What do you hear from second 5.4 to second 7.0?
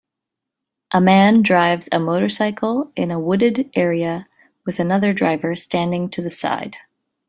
standing to the side.